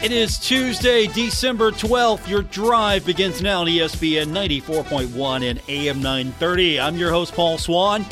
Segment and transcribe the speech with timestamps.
[0.00, 2.28] It is Tuesday, December 12th.
[2.28, 6.78] Your drive begins now on ESPN 94.1 and AM 930.
[6.78, 8.06] I'm your host, Paul Swann.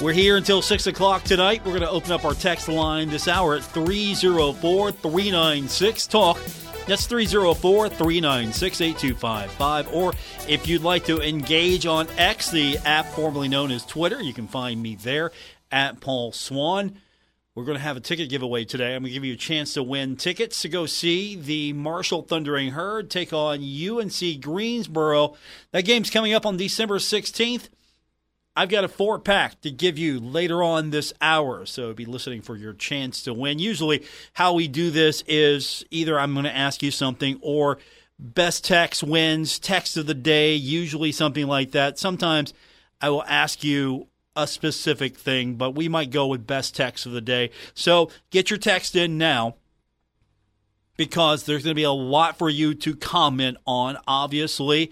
[0.00, 1.60] We're here until 6 o'clock tonight.
[1.62, 6.38] We're going to open up our text line this hour at 304 396 Talk.
[6.86, 9.92] That's 304 396 8255.
[9.92, 10.14] Or
[10.48, 14.48] if you'd like to engage on X, the app formerly known as Twitter, you can
[14.48, 15.32] find me there
[15.70, 16.98] at Paul Swann.
[17.56, 18.96] We're going to have a ticket giveaway today.
[18.96, 22.22] I'm going to give you a chance to win tickets to go see the Marshall
[22.22, 25.36] Thundering Herd take on UNC Greensboro.
[25.70, 27.68] That game's coming up on December 16th.
[28.56, 32.42] I've got a four pack to give you later on this hour, so be listening
[32.42, 33.60] for your chance to win.
[33.60, 37.78] Usually, how we do this is either I'm going to ask you something or
[38.18, 42.00] best text wins, text of the day, usually something like that.
[42.00, 42.52] Sometimes
[43.00, 47.12] I will ask you a specific thing, but we might go with best text of
[47.12, 47.50] the day.
[47.74, 49.56] So get your text in now
[50.96, 53.98] because there's going to be a lot for you to comment on.
[54.06, 54.90] Obviously,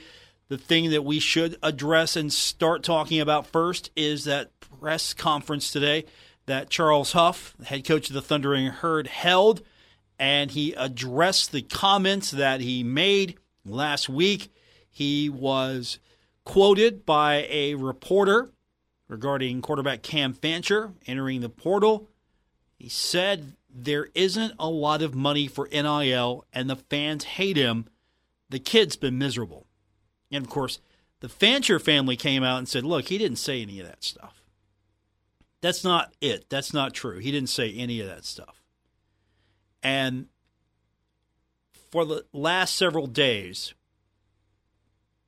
[0.48, 5.70] the thing that we should address and start talking about first is that press conference
[5.72, 6.04] today
[6.46, 9.62] that Charles Huff, head coach of the Thundering Herd, held,
[10.18, 14.52] and he addressed the comments that he made last week.
[14.90, 15.98] He was
[16.44, 18.51] quoted by a reporter
[19.12, 22.08] regarding quarterback Cam Fancher entering the portal.
[22.78, 27.84] He said there isn't a lot of money for NIL and the fans hate him.
[28.48, 29.66] The kid's been miserable.
[30.30, 30.80] And of course,
[31.20, 34.42] the Fancher family came out and said, look, he didn't say any of that stuff.
[35.60, 36.48] That's not it.
[36.48, 37.18] That's not true.
[37.18, 38.62] He didn't say any of that stuff.
[39.82, 40.28] And
[41.90, 43.74] for the last several days,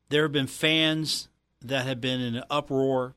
[0.09, 1.29] there have been fans
[1.61, 3.15] that have been in an uproar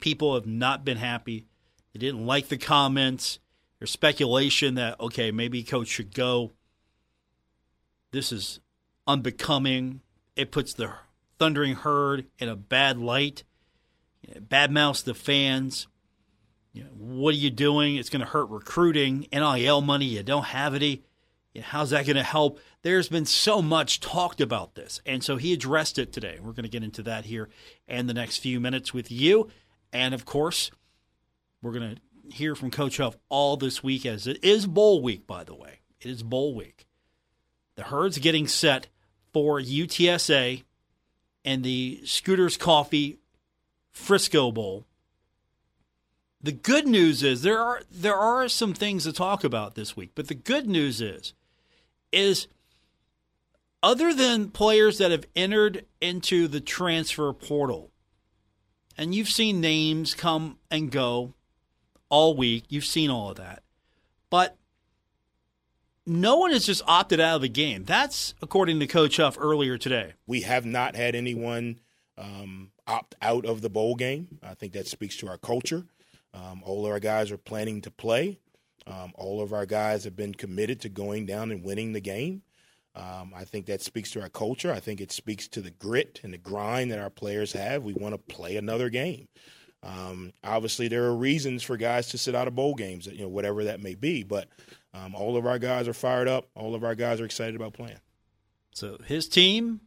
[0.00, 1.46] people have not been happy.
[1.92, 3.38] They didn't like the comments.
[3.78, 6.52] There's speculation that, okay, maybe coach should go.
[8.10, 8.60] This is
[9.06, 10.00] unbecoming.
[10.36, 10.92] It puts the
[11.38, 13.44] Thundering Herd in a bad light.
[14.22, 15.86] You know, bad mouths the fans.
[16.72, 17.96] You know, what are you doing?
[17.96, 19.26] It's going to hurt recruiting.
[19.32, 21.02] NIL money, you don't have any.
[21.54, 22.60] You know, how's that going to help?
[22.82, 25.00] There's been so much talked about this.
[25.06, 26.38] And so he addressed it today.
[26.40, 27.48] We're going to get into that here
[27.86, 29.48] in the next few minutes with you.
[29.92, 30.70] And of course,
[31.62, 35.26] we're going to hear from Coach Huff all this week as it is bowl week,
[35.26, 35.80] by the way.
[36.00, 36.86] It is bowl week.
[37.76, 38.88] The herd's getting set
[39.32, 40.64] for UTSA
[41.44, 43.18] and the Scooters Coffee
[43.90, 44.84] Frisco Bowl.
[46.40, 50.12] The good news is there are there are some things to talk about this week,
[50.14, 51.34] but the good news is
[52.12, 52.46] is
[53.82, 57.90] other than players that have entered into the transfer portal,
[58.98, 61.32] and you've seen names come and go
[62.08, 62.64] all week.
[62.68, 63.62] You've seen all of that.
[64.28, 64.56] But
[66.04, 67.84] no one has just opted out of the game.
[67.84, 70.14] That's according to Coach Huff earlier today.
[70.26, 71.78] We have not had anyone
[72.18, 74.38] um, opt out of the bowl game.
[74.42, 75.84] I think that speaks to our culture.
[76.34, 78.38] Um, all of our guys are planning to play.
[78.86, 82.42] Um, all of our guys have been committed to going down and winning the game.
[82.98, 84.72] Um, I think that speaks to our culture.
[84.72, 87.84] I think it speaks to the grit and the grind that our players have.
[87.84, 89.28] We want to play another game.
[89.84, 93.28] Um, obviously, there are reasons for guys to sit out of bowl games, you know,
[93.28, 94.24] whatever that may be.
[94.24, 94.48] But
[94.92, 96.48] um, all of our guys are fired up.
[96.56, 98.00] All of our guys are excited about playing.
[98.72, 99.80] So his team,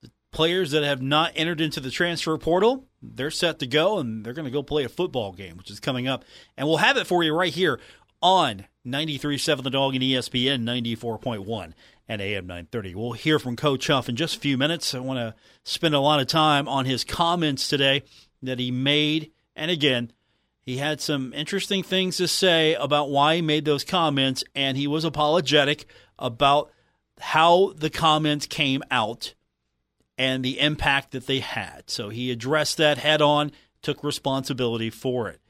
[0.00, 4.24] the players that have not entered into the transfer portal, they're set to go, and
[4.24, 6.24] they're going to go play a football game, which is coming up.
[6.56, 7.78] And we'll have it for you right here
[8.22, 11.74] on 93.7 The Dog and ESPN 94.1
[12.08, 12.94] and AM 930.
[12.94, 14.94] We'll hear from Coach Huff in just a few minutes.
[14.94, 18.02] I want to spend a lot of time on his comments today
[18.42, 19.30] that he made.
[19.56, 20.12] And again,
[20.60, 24.86] he had some interesting things to say about why he made those comments, and he
[24.86, 25.86] was apologetic
[26.18, 26.70] about
[27.20, 29.34] how the comments came out
[30.16, 31.90] and the impact that they had.
[31.90, 33.52] So he addressed that head on,
[33.82, 35.40] took responsibility for it.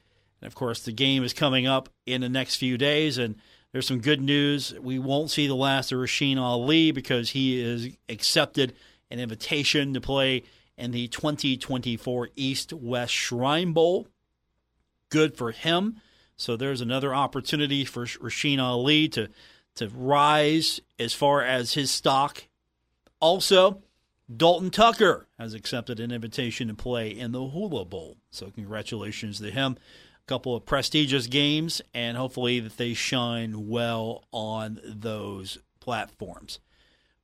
[0.41, 3.35] And of course, the game is coming up in the next few days, and
[3.75, 4.73] there's some good news.
[4.79, 8.73] We won't see the last of Rasheen Ali because he is accepted
[9.11, 10.43] an invitation to play
[10.77, 14.07] in the 2024 East West Shrine Bowl.
[15.09, 15.99] Good for him.
[16.37, 19.27] So there's another opportunity for Rasheen Ali to
[19.75, 22.47] to rise as far as his stock.
[23.19, 23.83] Also,
[24.33, 28.15] Dalton Tucker has accepted an invitation to play in the Hula Bowl.
[28.31, 29.75] So congratulations to him.
[30.27, 36.59] Couple of prestigious games, and hopefully that they shine well on those platforms.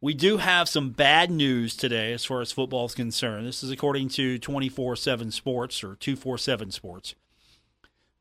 [0.02, 3.48] We do have some bad news today as far as football is concerned.
[3.48, 7.16] This is according to 24 7 Sports or 247 Sports.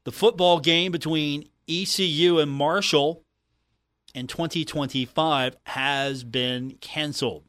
[0.05, 3.23] The football game between ECU and Marshall
[4.15, 7.45] in 2025 has been canceled.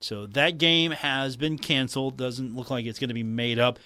[0.00, 2.16] So that game has been canceled.
[2.16, 3.78] Doesn't look like it's going to be made up.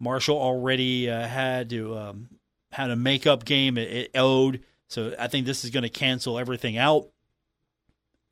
[0.00, 2.28] Marshall already uh, had to um,
[2.72, 4.64] had a makeup game it, it owed.
[4.88, 7.08] So I think this is going to cancel everything out.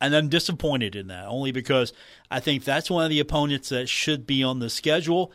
[0.01, 1.93] And I'm disappointed in that only because
[2.31, 5.31] I think that's one of the opponents that should be on the schedule.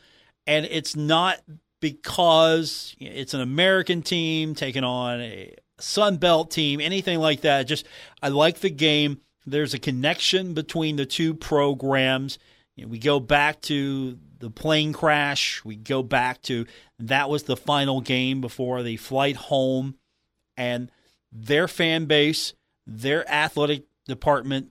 [0.46, 1.40] And it's not
[1.81, 7.64] because it's an American team taking on a Sun Belt team, anything like that.
[7.64, 7.86] Just
[8.22, 9.20] I like the game.
[9.44, 12.38] There's a connection between the two programs.
[12.76, 15.64] You know, we go back to the plane crash.
[15.64, 16.66] We go back to
[16.98, 19.96] that was the final game before the flight home,
[20.56, 20.90] and
[21.32, 22.54] their fan base,
[22.86, 24.69] their athletic department,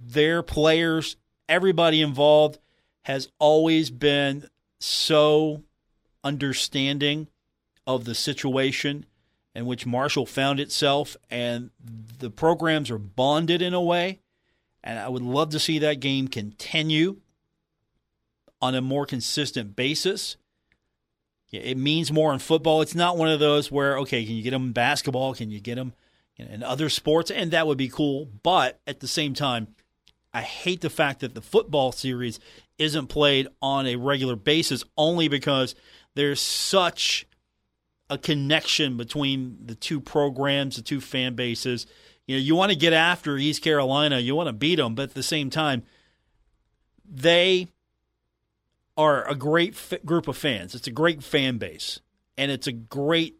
[0.00, 1.16] their players,
[1.48, 2.58] everybody involved
[3.02, 4.48] has always been
[4.80, 5.62] so
[6.22, 7.28] understanding
[7.86, 9.04] of the situation
[9.54, 11.70] in which Marshall found itself, and
[12.18, 14.20] the programs are bonded in a way.
[14.82, 17.20] And I would love to see that game continue
[18.64, 20.38] on a more consistent basis.
[21.52, 22.80] It means more in football.
[22.80, 25.34] It's not one of those where, okay, can you get them in basketball?
[25.34, 25.92] Can you get them
[26.38, 27.30] in other sports?
[27.30, 28.26] And that would be cool.
[28.42, 29.68] But at the same time,
[30.32, 32.40] I hate the fact that the football series
[32.78, 35.74] isn't played on a regular basis only because
[36.14, 37.26] there's such
[38.08, 41.86] a connection between the two programs, the two fan bases.
[42.26, 45.10] You know, you want to get after East Carolina, you want to beat them, but
[45.10, 45.82] at the same time,
[47.04, 47.68] they
[48.96, 50.74] are a great f- group of fans.
[50.74, 52.00] It's a great fan base,
[52.36, 53.36] and it's a great.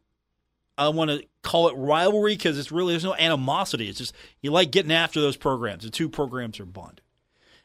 [0.77, 3.89] I want to call it rivalry because it's really there's no animosity.
[3.89, 5.85] It's just you like getting after those programs.
[5.85, 7.03] The two programs are bonded.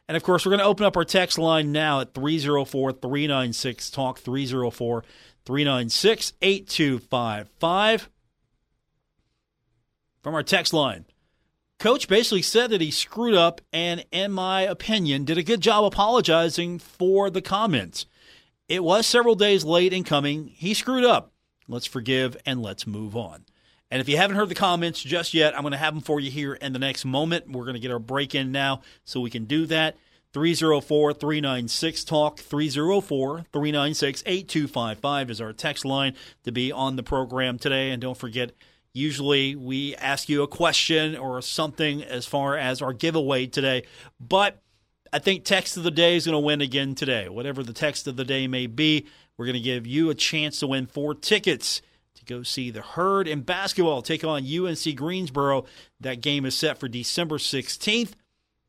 [0.08, 3.90] And of course, we're going to open up our text line now at 304 396
[3.92, 5.04] Talk 304
[5.46, 8.10] 396 8255.
[10.24, 11.06] From our text line,
[11.80, 15.86] Coach basically said that he screwed up and, in my opinion, did a good job
[15.86, 18.06] apologizing for the comments.
[18.68, 20.48] It was several days late in coming.
[20.48, 21.32] He screwed up.
[21.70, 23.46] Let's forgive and let's move on.
[23.90, 26.20] And if you haven't heard the comments just yet, I'm going to have them for
[26.20, 27.50] you here in the next moment.
[27.50, 29.96] We're going to get our break in now so we can do that.
[30.34, 32.40] 304 396 Talk.
[32.40, 37.92] 304 396 8255 is our text line to be on the program today.
[37.92, 38.52] And don't forget,
[38.94, 43.84] usually we ask you a question or something as far as our giveaway today.
[44.20, 44.62] But
[45.12, 47.30] I think text of the day is going to win again today.
[47.30, 49.08] Whatever the text of the day may be,
[49.38, 51.82] we're going to give you a chance to win four tickets
[52.16, 55.66] to go see the Herd in basketball take on UNC Greensboro.
[56.00, 58.12] That game is set for December 16th.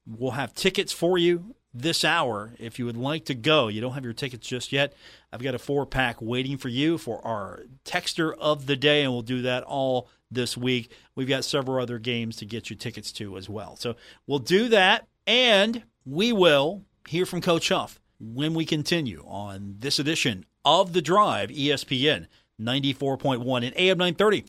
[0.07, 3.69] We'll have tickets for you this hour if you would like to go.
[3.69, 4.95] You don't have your tickets just yet.
[5.33, 9.13] I've got a four pack waiting for you for our texter of the day, and
[9.13, 10.91] we'll do that all this week.
[11.15, 13.77] We've got several other games to get you tickets to as well.
[13.77, 13.97] So
[14.27, 19.99] we'll do that, and we will hear from Coach Huff when we continue on this
[19.99, 22.27] edition of The Drive, ESPN
[22.61, 24.45] 94.1 and AM 930.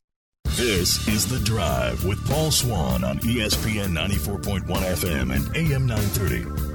[0.46, 6.71] This is The Drive with Paul Swann on ESPN 94.1 FM and AM 930.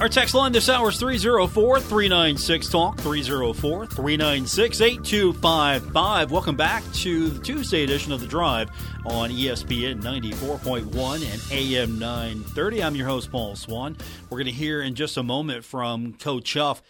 [0.00, 6.30] Our text line this hour is 304 396 Talk, 304 396 8255.
[6.30, 8.70] Welcome back to the Tuesday edition of The Drive
[9.04, 12.82] on ESPN 94.1 and AM 930.
[12.82, 13.94] I'm your host, Paul Swann.
[14.30, 16.80] We're going to hear in just a moment from Coach Huff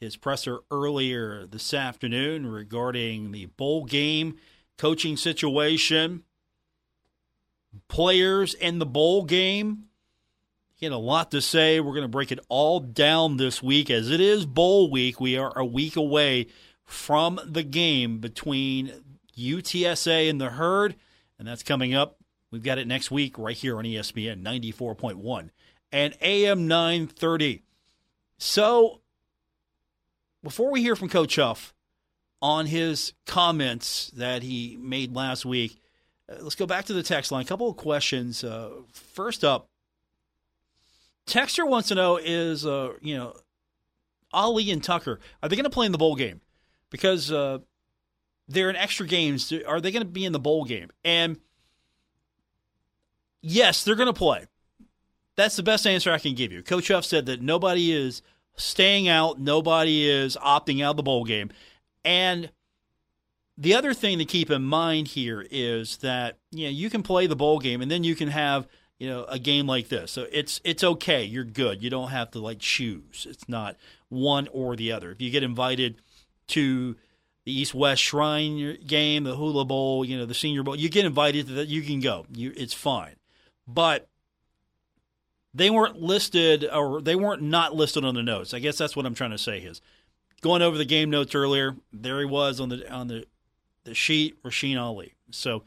[0.00, 4.38] his presser earlier this afternoon regarding the bowl game
[4.78, 6.22] coaching situation,
[7.88, 9.87] players in the bowl game
[10.78, 11.80] he had a lot to say.
[11.80, 15.20] We're going to break it all down this week as it is bowl week.
[15.20, 16.46] We are a week away
[16.84, 18.92] from the game between
[19.36, 20.94] UTSA and the Herd,
[21.36, 22.18] and that's coming up.
[22.52, 25.50] We've got it next week right here on ESPN 94.1
[25.90, 27.64] and AM 930.
[28.38, 29.00] So,
[30.44, 31.74] before we hear from Coach Huff
[32.40, 35.80] on his comments that he made last week,
[36.30, 37.42] uh, let's go back to the text line.
[37.42, 38.44] A couple of questions.
[38.44, 39.68] Uh, first up,
[41.28, 43.34] Texter wants to know is, uh, you know,
[44.32, 46.40] Ali and Tucker, are they going to play in the bowl game?
[46.90, 47.58] Because uh,
[48.48, 49.52] they're in extra games.
[49.66, 50.90] Are they going to be in the bowl game?
[51.04, 51.38] And
[53.40, 54.46] yes, they're going to play.
[55.36, 56.62] That's the best answer I can give you.
[56.62, 58.22] Coach Huff said that nobody is
[58.56, 61.50] staying out, nobody is opting out of the bowl game.
[62.04, 62.50] And
[63.56, 67.26] the other thing to keep in mind here is that you know you can play
[67.26, 68.68] the bowl game and then you can have
[68.98, 70.10] you know a game like this.
[70.10, 71.24] So it's it's okay.
[71.24, 71.82] You're good.
[71.82, 73.26] You don't have to like choose.
[73.28, 73.76] It's not
[74.08, 75.10] one or the other.
[75.10, 76.00] If you get invited
[76.48, 76.96] to
[77.44, 81.04] the East West Shrine game, the Hula Bowl, you know the Senior Bowl, you get
[81.04, 81.68] invited to that.
[81.68, 82.26] You can go.
[82.34, 83.16] You it's fine.
[83.66, 84.08] But
[85.54, 88.52] they weren't listed or they weren't not listed on the notes.
[88.52, 89.80] I guess that's what I'm trying to say is
[90.40, 93.24] going over the game notes earlier, there he was on the on the
[93.84, 95.14] the sheet, Rasheen Ali.
[95.30, 95.64] So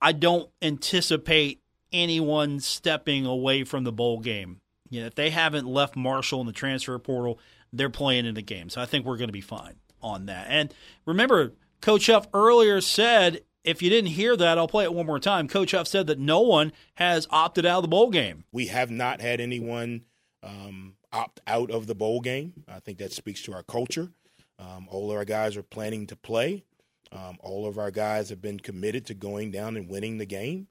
[0.00, 1.60] I don't anticipate
[1.92, 4.60] anyone stepping away from the bowl game.
[4.90, 7.38] You know, if they haven't left Marshall in the transfer portal,
[7.72, 8.70] they're playing in the game.
[8.70, 10.46] So I think we're going to be fine on that.
[10.48, 10.72] And
[11.04, 15.18] remember, Coach Huff earlier said if you didn't hear that, I'll play it one more
[15.18, 15.46] time.
[15.46, 18.44] Coach Huff said that no one has opted out of the bowl game.
[18.52, 20.04] We have not had anyone
[20.42, 22.64] um, opt out of the bowl game.
[22.66, 24.10] I think that speaks to our culture.
[24.58, 26.64] Um, all of our guys are planning to play.
[27.12, 30.68] Um, all of our guys have been committed to going down and winning the game.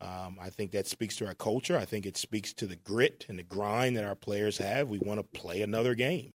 [0.00, 1.76] Um, I think that speaks to our culture.
[1.76, 4.88] I think it speaks to the grit and the grind that our players have.
[4.88, 6.30] We want to play another game.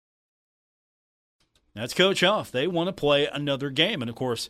[1.75, 2.51] That's Coach Huff.
[2.51, 4.01] They want to play another game.
[4.01, 4.49] And of course,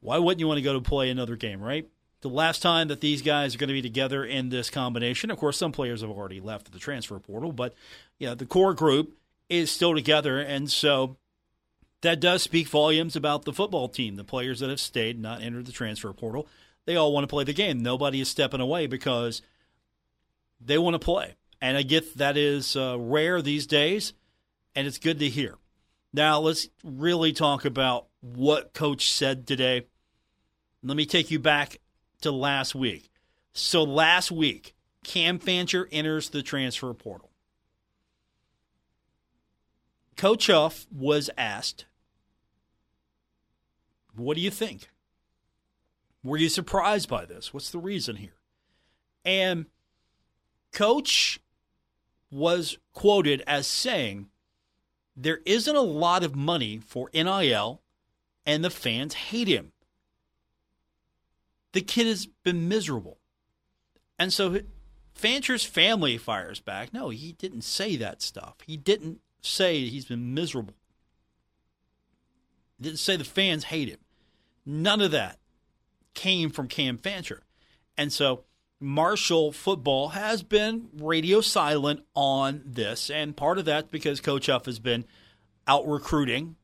[0.00, 1.88] why wouldn't you want to go to play another game, right?
[2.20, 5.38] The last time that these guys are going to be together in this combination, of
[5.38, 7.74] course, some players have already left the transfer portal, but
[8.18, 9.16] yeah, the core group
[9.48, 11.16] is still together, and so
[12.00, 14.16] that does speak volumes about the football team.
[14.16, 16.48] The players that have stayed, not entered the transfer portal,
[16.88, 17.82] they all want to play the game.
[17.82, 19.42] Nobody is stepping away because
[20.58, 24.14] they want to play, and I get that is uh, rare these days,
[24.74, 25.56] and it's good to hear.
[26.14, 29.86] Now let's really talk about what coach said today.
[30.82, 31.76] Let me take you back
[32.22, 33.10] to last week.
[33.52, 37.28] So last week, Cam Fancher enters the transfer portal.
[40.16, 41.84] Coach Huff was asked,
[44.14, 44.88] What do you think?
[46.22, 47.54] Were you surprised by this?
[47.54, 48.36] What's the reason here?
[49.24, 49.66] And
[50.72, 51.40] Coach
[52.30, 54.28] was quoted as saying,
[55.16, 57.82] There isn't a lot of money for NIL
[58.44, 59.72] and the fans hate him.
[61.72, 63.18] The kid has been miserable.
[64.18, 64.60] And so
[65.14, 66.92] Fancher's family fires back.
[66.92, 68.56] No, he didn't say that stuff.
[68.66, 70.74] He didn't say he's been miserable.
[72.78, 73.98] He didn't say the fans hate him.
[74.64, 75.37] None of that
[76.18, 77.42] came from Cam Fancher.
[77.96, 78.44] And so
[78.80, 83.10] Marshall football has been radio silent on this.
[83.10, 85.04] And part of that's because Coach Huff has been
[85.66, 86.56] out recruiting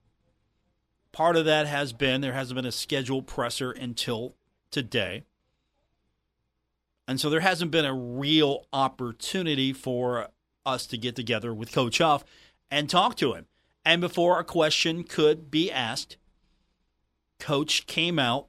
[1.14, 4.34] Part of that has been there hasn't been a scheduled presser until
[4.72, 5.22] today.
[7.06, 10.30] And so there hasn't been a real opportunity for
[10.66, 12.24] us to get together with Coach Huff
[12.68, 13.46] and talk to him.
[13.84, 16.16] And before a question could be asked,
[17.38, 18.48] Coach came out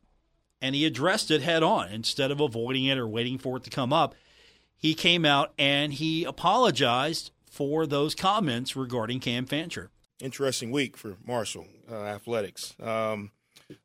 [0.65, 3.69] and he addressed it head on instead of avoiding it or waiting for it to
[3.69, 4.15] come up.
[4.77, 11.17] He came out and he apologized for those comments regarding Cam Fancher interesting week for
[11.25, 12.73] Marshall uh, athletics.
[12.81, 13.31] Um,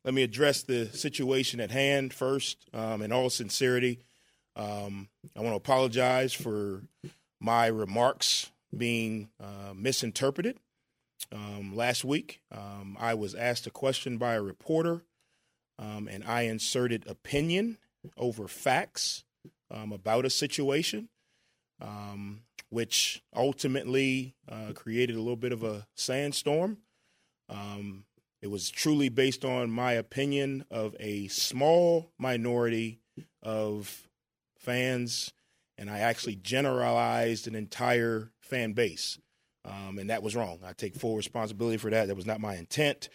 [0.05, 2.69] let me address the situation at hand first.
[2.75, 4.01] Um, in all sincerity,
[4.57, 6.83] um, I want to apologize for
[7.41, 10.59] my remarks being uh, misinterpreted.
[11.33, 15.03] Um, last week, um, I was asked a question by a reporter,
[15.81, 17.79] um, and I inserted opinion
[18.17, 19.25] over facts
[19.71, 21.09] about a situation.
[21.81, 26.79] Um, which ultimately uh, created a little bit of a sandstorm.
[27.49, 28.05] Um,
[28.41, 33.01] it was truly based on my opinion of a small minority
[33.43, 34.09] of
[34.57, 35.33] fans,
[35.77, 39.19] and I actually generalized an entire fan base.
[39.65, 40.61] Um, and that was wrong.
[40.65, 42.07] I take full responsibility for that.
[42.09, 43.11] That was not my intent.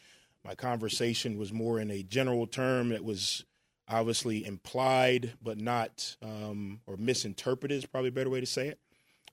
[0.46, 2.90] My conversation was more in a general term.
[2.90, 3.44] That was
[3.88, 8.80] obviously implied, but not, um, or misinterpreted is probably a better way to say it.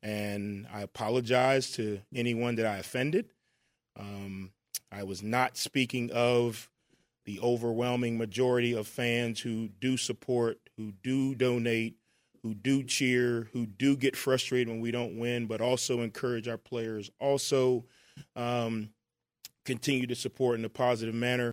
[0.02, 3.26] And I apologize to anyone that I offended.
[3.98, 4.52] Um,
[4.90, 6.70] I was not speaking of
[7.24, 11.96] the overwhelming majority of fans who do support, who do donate,
[12.42, 16.58] who do cheer, who do get frustrated when we don't win, but also encourage our
[16.58, 17.84] players, also
[18.34, 18.90] um,
[19.64, 21.52] continue to support in a positive manner.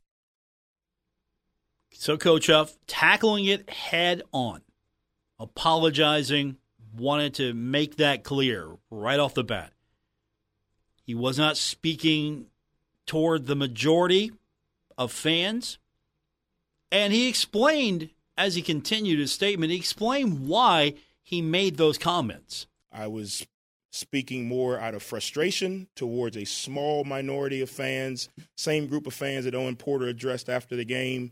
[1.92, 4.62] So, Coach Huff, tackling it head on,
[5.40, 6.58] apologizing
[6.96, 9.74] wanted to make that clear right off the bat.
[11.04, 12.46] He was not speaking
[13.06, 14.32] toward the majority
[14.98, 15.80] of fans.
[16.92, 22.68] And he explained, as he continued his statement, he explained why he made those comments.
[22.92, 23.46] I was
[23.92, 29.46] speaking more out of frustration towards a small minority of fans, same group of fans
[29.46, 31.32] that Owen Porter addressed after the game.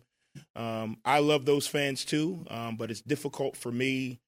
[0.56, 4.20] Um, I love those fans too, um, but it's difficult for me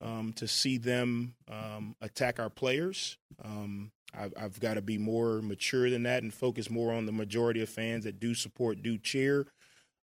[0.00, 3.16] um, to see them um, attack our players.
[3.42, 7.12] Um, I've, I've got to be more mature than that and focus more on the
[7.12, 9.46] majority of fans that do support, do cheer.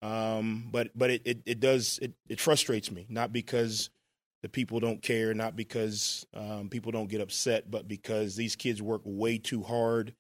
[0.02, 3.88] Um, but but it, it, it does it, it frustrates me not because
[4.42, 8.82] the people don't care, not because um, people don't get upset, but because these kids
[8.82, 10.14] work way too hard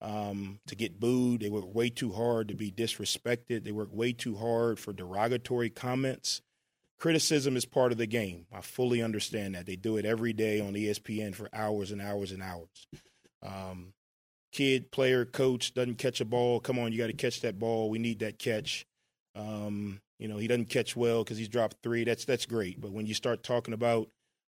[0.00, 1.40] um, to get booed.
[1.40, 3.64] They work way too hard to be disrespected.
[3.64, 6.42] They work way too hard for derogatory comments.
[6.98, 8.46] Criticism is part of the game.
[8.52, 9.66] I fully understand that.
[9.66, 12.86] They do it every day on ESPN for hours and hours and hours.
[13.42, 13.94] Um,
[14.52, 16.60] kid, player, coach doesn't catch a ball.
[16.60, 17.88] Come on, you got to catch that ball.
[17.88, 18.84] We need that catch.
[19.34, 22.04] Um, you know, he doesn't catch well because he's dropped three.
[22.04, 22.78] That's that's great.
[22.78, 24.08] But when you start talking about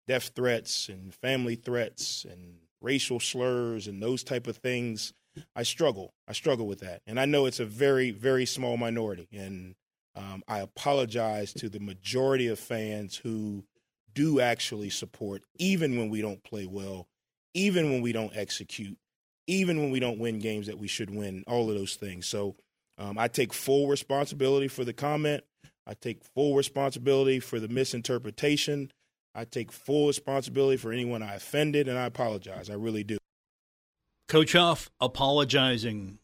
[0.06, 5.14] death threats and family threats and racial slurs and those type of things,
[5.56, 6.12] I struggle.
[6.28, 9.26] I struggle with that, and I know it's a very very small minority.
[9.32, 9.74] And
[10.14, 13.64] um, I apologize to the majority of fans who
[14.12, 17.08] do actually support, even when we don't play well,
[17.54, 18.98] even when we don't execute,
[19.46, 22.26] even when we don't win games that we should win, all of those things.
[22.26, 22.54] So
[22.98, 25.42] um, I take full responsibility for the comment.
[25.86, 28.90] I take full responsibility for the misinterpretation.
[29.34, 32.70] I take full responsibility for anyone I offended, and I apologize.
[32.70, 33.18] I really do.
[34.28, 36.18] Coach Huff apologizing.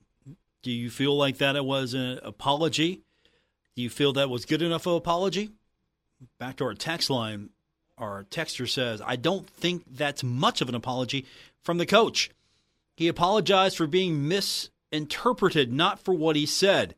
[0.63, 3.03] Do you feel like that was an apology?
[3.77, 5.51] Do you feel that was good enough of an apology?
[6.39, 7.51] Back to our text line
[8.01, 11.27] our texter says, I don't think that's much of an apology
[11.63, 12.31] from the coach.
[12.97, 16.95] He apologized for being misinterpreted, not for what he said.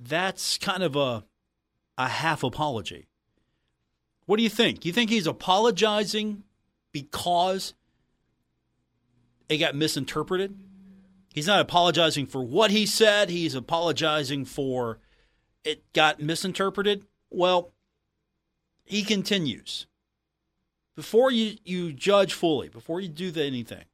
[0.00, 1.24] That's kind of a
[1.98, 3.06] a half apology.
[4.24, 4.86] What do you think?
[4.86, 6.44] You think he's apologizing
[6.92, 7.74] because
[9.48, 10.58] it got misinterpreted?
[11.34, 14.98] He's not apologizing for what he said, he's apologizing for
[15.62, 17.04] it got misinterpreted.
[17.30, 17.72] Well,
[18.84, 19.86] he continues.
[20.96, 23.84] Before you, you judge fully, before you do anything,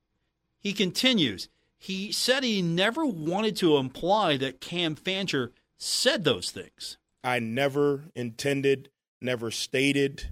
[0.59, 1.49] he continues.
[1.79, 6.99] He said he never wanted to imply that Cam Fancher said those things.
[7.23, 10.29] I never intended, never stated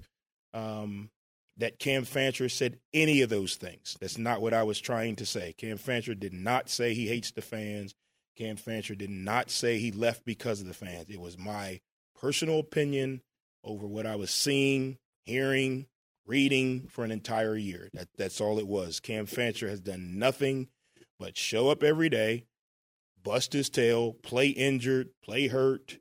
[0.53, 1.11] um,
[1.57, 3.97] that Cam Fancher said any of those things.
[4.01, 5.55] That's not what I was trying to say.
[5.57, 7.95] Cam Fancher did not say he hates the fans.
[8.37, 11.09] Cam Fancher did not say he left because of the fans.
[11.09, 11.81] It was my
[12.21, 13.23] personal opinion
[13.63, 15.87] over what I was seeing, hearing,
[16.27, 17.89] reading for an entire year.
[17.93, 19.01] That, that's all it was.
[19.01, 20.69] Cam Fancher has done nothing
[21.19, 22.45] but show up every day,
[23.25, 25.99] bust his tail, play injured, play hurt,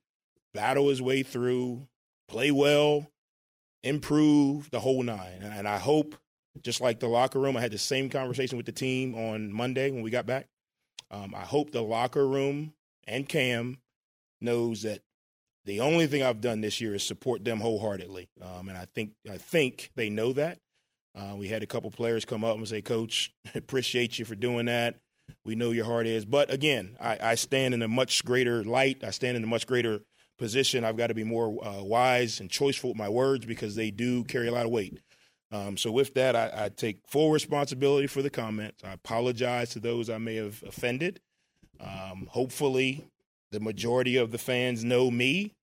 [0.53, 1.87] battle his way through,
[2.27, 3.09] play well,
[3.83, 5.41] improve the whole nine.
[5.41, 6.15] And I hope,
[6.61, 9.89] just like the locker room, I had the same conversation with the team on Monday
[9.89, 10.47] when we got back.
[11.09, 12.73] Um, I hope the locker room
[13.07, 13.77] and Cam
[14.41, 15.01] knows that
[15.65, 19.11] the only thing I've done this year is support them wholeheartedly, um, and I think
[19.31, 20.59] I think they know that.
[21.15, 24.65] Uh, we had a couple players come up and say, "Coach, appreciate you for doing
[24.65, 24.97] that.
[25.45, 29.03] We know your heart is." But again, I, I stand in a much greater light.
[29.03, 30.01] I stand in a much greater
[30.37, 30.83] position.
[30.83, 34.23] I've got to be more uh, wise and choiceful with my words because they do
[34.23, 34.99] carry a lot of weight.
[35.51, 38.83] Um, so with that, I, I, take full responsibility for the comments.
[38.83, 41.19] I apologize to those I may have offended.
[41.79, 43.05] Um, hopefully,
[43.51, 45.53] the majority of the fans know me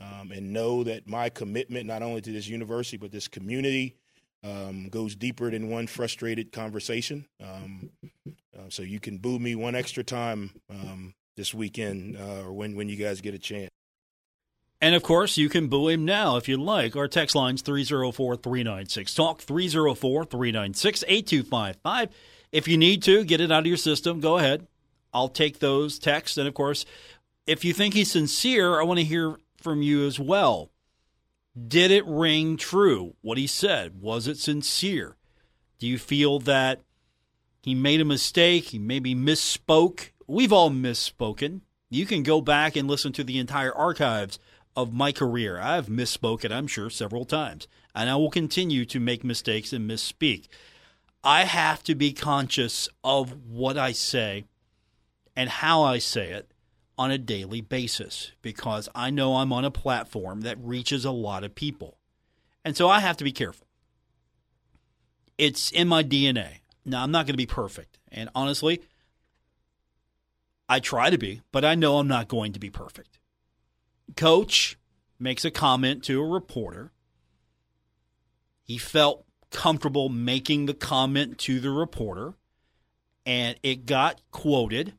[0.00, 3.94] um, and know that my commitment, not only to this university, but this community,
[4.42, 7.24] um, goes deeper than one frustrated conversation.
[8.58, 12.74] Uh, so you can boo me one extra time um, this weekend uh, or when,
[12.74, 13.70] when you guys get a chance.
[14.80, 16.96] And of course, you can boo him now if you like.
[16.96, 22.08] Our text line's 304 396 Talk 304 396 8255.
[22.50, 24.66] If you need to get it out of your system, go ahead.
[25.12, 26.38] I'll take those texts.
[26.38, 26.84] And of course,
[27.46, 30.70] if you think he's sincere, I want to hear from you as well.
[31.66, 33.14] Did it ring true?
[33.20, 35.16] What he said, was it sincere?
[35.78, 36.82] Do you feel that
[37.62, 38.64] he made a mistake?
[38.66, 40.10] He maybe misspoke?
[40.26, 41.62] We've all misspoken.
[41.90, 44.38] You can go back and listen to the entire archives
[44.76, 45.58] of my career.
[45.58, 50.46] I've misspoken, I'm sure, several times, and I will continue to make mistakes and misspeak.
[51.24, 54.44] I have to be conscious of what I say
[55.34, 56.52] and how I say it
[56.96, 61.44] on a daily basis because I know I'm on a platform that reaches a lot
[61.44, 61.98] of people.
[62.64, 63.66] And so I have to be careful.
[65.38, 66.58] It's in my DNA.
[66.88, 67.98] Now, I'm not going to be perfect.
[68.10, 68.82] And honestly,
[70.68, 73.18] I try to be, but I know I'm not going to be perfect.
[74.16, 74.78] coach
[75.18, 76.92] makes a comment to a reporter.
[78.62, 82.34] He felt comfortable making the comment to the reporter,
[83.24, 84.94] and it got quoted,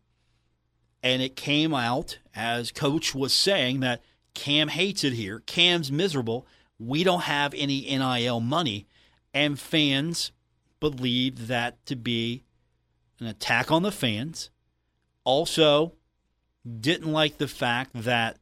[1.02, 4.02] and it came out as coach was saying that
[4.34, 5.41] Cam hates it here.
[5.45, 6.47] Cam's miserable.
[6.78, 8.88] We don't have any NIL money.
[9.34, 10.32] And fans
[10.79, 12.43] believed that to be
[13.19, 14.49] an attack on the fans.
[15.23, 15.93] Also,
[16.79, 18.37] didn't like the fact that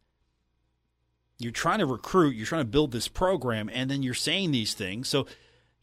[1.40, 4.74] you're trying to recruit, you're trying to build this program, and then you're saying these
[4.74, 5.08] things.
[5.08, 5.28] So,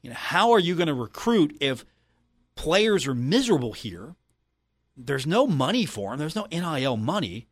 [0.02, 1.84] you know, how are you going to recruit if
[2.54, 4.16] players are miserable here?
[4.96, 6.18] There's no money for them.
[6.18, 7.48] There's no NIL money,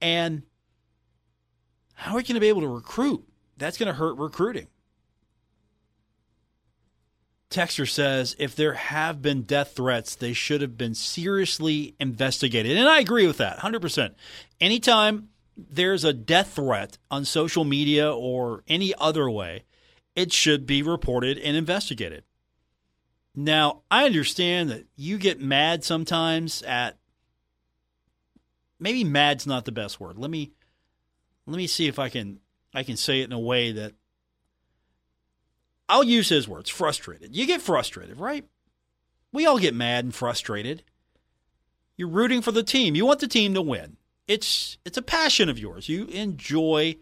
[0.00, 0.42] and
[1.94, 3.24] how are you going to be able to recruit?
[3.56, 4.68] That's going to hurt recruiting.
[7.52, 12.76] Texter says if there have been death threats, they should have been seriously investigated.
[12.76, 14.14] And I agree with that 100%.
[14.60, 19.64] Anytime there's a death threat on social media or any other way,
[20.16, 22.24] it should be reported and investigated.
[23.34, 26.98] Now, I understand that you get mad sometimes at
[28.78, 30.18] maybe mad's not the best word.
[30.18, 30.52] Let me
[31.46, 32.40] let me see if I can
[32.74, 33.94] I can say it in a way that
[35.88, 37.36] I'll use his words, frustrated.
[37.36, 38.44] You get frustrated, right?
[39.32, 40.84] We all get mad and frustrated.
[41.96, 42.94] You're rooting for the team.
[42.94, 43.96] You want the team to win.
[44.26, 45.88] It's it's a passion of yours.
[45.88, 46.96] You enjoy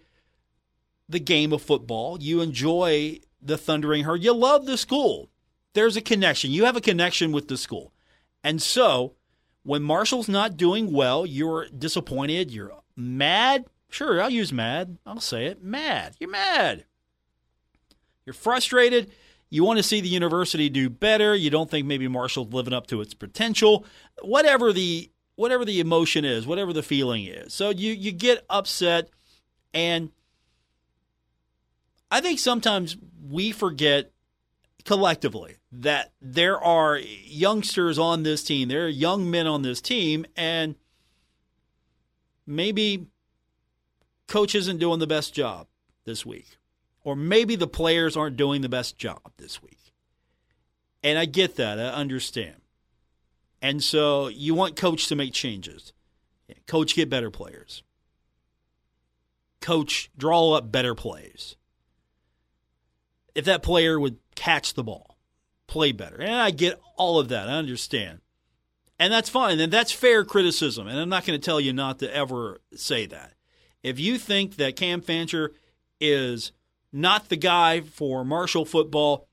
[1.09, 2.21] the game of football.
[2.21, 4.23] You enjoy the Thundering Herd.
[4.23, 5.31] You love the school.
[5.75, 6.51] There's a connection.
[6.51, 7.93] You have a connection with the school.
[8.43, 9.14] And so,
[9.62, 13.66] when Marshall's not doing well, you're disappointed, you're mad.
[13.88, 14.99] Sure, I'll use mad.
[15.05, 15.62] I'll say it.
[15.62, 16.16] Mad.
[16.19, 16.85] You're mad.
[18.31, 19.11] You're frustrated.
[19.49, 21.35] You want to see the university do better.
[21.35, 23.85] You don't think maybe Marshall's living up to its potential.
[24.23, 27.53] Whatever the whatever the emotion is, whatever the feeling is.
[27.53, 29.11] So you you get upset
[29.75, 30.12] and
[32.09, 32.97] I think sometimes
[33.29, 34.12] we forget
[34.85, 38.69] collectively that there are youngsters on this team.
[38.69, 40.77] There are young men on this team and
[42.47, 43.09] maybe
[44.29, 45.66] coach isn't doing the best job
[46.05, 46.60] this week
[47.02, 49.92] or maybe the players aren't doing the best job this week.
[51.02, 51.78] And I get that.
[51.78, 52.56] I understand.
[53.62, 55.92] And so you want coach to make changes.
[56.66, 57.82] Coach, get better players.
[59.60, 61.56] Coach, draw up better plays.
[63.34, 65.18] If that player would catch the ball,
[65.66, 66.20] play better.
[66.20, 67.48] And I get all of that.
[67.48, 68.20] I understand.
[68.98, 69.60] And that's fine.
[69.60, 70.86] And that's fair criticism.
[70.86, 73.34] And I'm not going to tell you not to ever say that.
[73.82, 75.52] If you think that Cam Fancher
[76.00, 76.52] is
[76.92, 79.26] not the guy for Marshall football.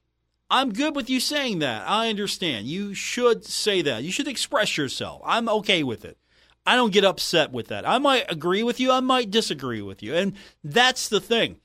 [0.49, 1.87] I'm good with you saying that.
[1.87, 2.67] I understand.
[2.67, 4.03] You should say that.
[4.03, 5.21] You should express yourself.
[5.25, 6.17] I'm okay with it.
[6.65, 7.87] I don't get upset with that.
[7.87, 10.13] I might agree with you, I might disagree with you.
[10.13, 11.57] And that's the thing.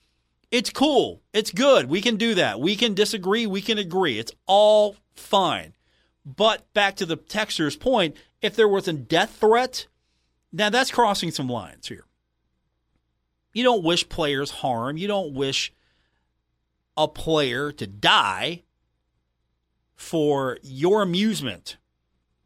[0.53, 1.23] It's cool.
[1.33, 1.89] It's good.
[1.89, 2.61] We can do that.
[2.61, 3.47] We can disagree.
[3.47, 4.19] We can agree.
[4.19, 5.73] It's all fine.
[6.25, 9.87] But back to the texter's point, if there was a death threat,
[10.53, 12.05] now that's crossing some lines here.
[13.55, 14.99] You don't wish players harm.
[14.99, 15.73] You don't wish
[16.97, 18.63] a player to die
[19.95, 21.77] for your amusement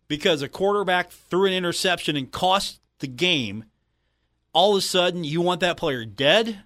[0.09, 3.64] because a quarterback threw an interception and cost the game,
[4.52, 6.61] all of a sudden you want that player dead?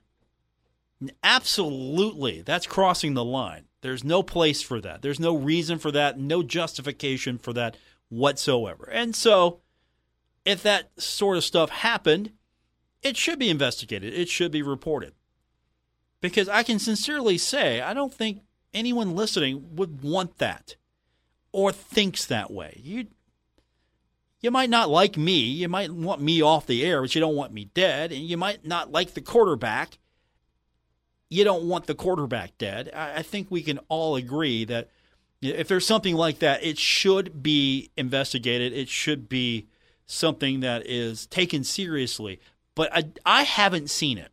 [1.23, 2.43] Absolutely.
[2.43, 3.64] That's crossing the line.
[3.81, 5.01] There's no place for that.
[5.01, 7.77] There's no reason for that, no justification for that
[8.11, 8.88] whatsoever.
[8.93, 9.61] And so,
[10.45, 12.33] if that sort of stuff happened,
[13.03, 15.14] it should be investigated, it should be reported
[16.21, 20.77] because I can sincerely say I don't think anyone listening would want that
[21.53, 22.81] or thinks that way.
[22.83, 23.07] You
[24.41, 27.37] you might not like me, you might want me off the air, but you don't
[27.37, 29.99] want me dead, and you might not like the quarterback.
[31.29, 32.91] You don't want the quarterback dead.
[32.95, 34.89] I, I think we can all agree that
[35.43, 38.73] if there's something like that, it should be investigated.
[38.73, 39.67] It should be
[40.07, 42.41] something that is taken seriously.
[42.75, 44.33] But I, I haven't seen it.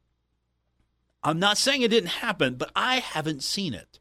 [1.24, 4.00] I'm not saying it didn't happen, but I haven't seen it.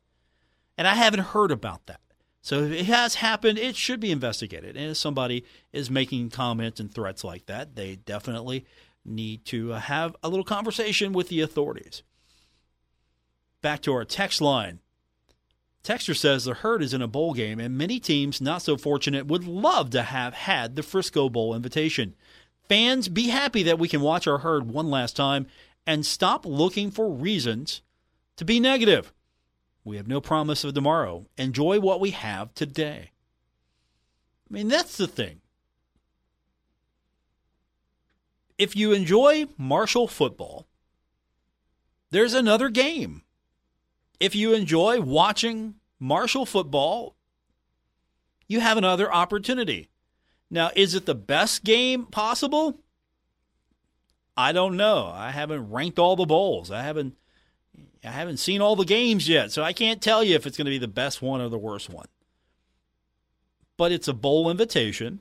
[0.78, 2.00] And I haven't heard about that.
[2.42, 4.76] So if it has happened, it should be investigated.
[4.76, 8.64] And if somebody is making comments and threats like that, they definitely
[9.04, 12.02] need to uh, have a little conversation with the authorities.
[13.62, 14.80] Back to our text line.
[15.82, 19.26] Texter says the herd is in a bowl game, and many teams not so fortunate
[19.26, 22.14] would love to have had the Frisco Bowl invitation.
[22.68, 25.46] Fans, be happy that we can watch our herd one last time
[25.86, 27.82] and stop looking for reasons
[28.36, 29.12] to be negative.
[29.84, 31.26] We have no promise of tomorrow.
[31.36, 33.12] Enjoy what we have today.
[34.50, 35.40] I mean, that's the thing.
[38.58, 40.66] If you enjoy Marshall football,
[42.10, 43.22] there's another game.
[44.18, 47.16] If you enjoy watching Marshall football,
[48.48, 49.88] you have another opportunity.
[50.50, 52.80] Now, is it the best game possible?
[54.36, 55.10] I don't know.
[55.12, 56.70] I haven't ranked all the bowls.
[56.70, 57.16] I haven't
[58.04, 60.66] I haven't seen all the games yet, so I can't tell you if it's going
[60.66, 62.06] to be the best one or the worst one.
[63.76, 65.20] But it's a bowl invitation.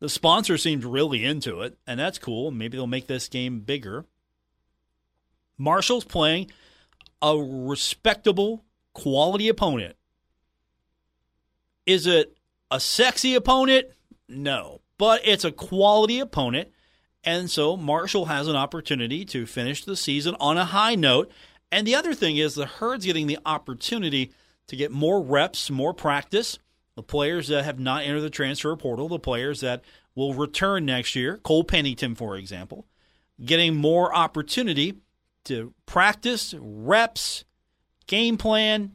[0.00, 2.50] The sponsor seems really into it, and that's cool.
[2.50, 4.06] Maybe they'll make this game bigger.
[5.56, 6.50] Marshall's playing
[7.20, 9.96] a respectable, quality opponent.
[11.86, 12.36] Is it
[12.70, 13.86] a sexy opponent?
[14.28, 14.80] No.
[14.98, 16.68] But it's a quality opponent.
[17.24, 21.30] And so Marshall has an opportunity to finish the season on a high note.
[21.70, 24.32] And the other thing is the Herd's getting the opportunity
[24.68, 26.58] to get more reps, more practice.
[26.94, 29.82] The players that have not entered the transfer portal, the players that
[30.14, 32.86] will return next year, Cole Pennington, for example,
[33.44, 34.94] getting more opportunity
[35.44, 37.44] to practice, reps,
[38.06, 38.92] game plan.